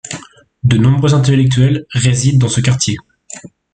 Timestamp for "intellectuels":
1.13-1.85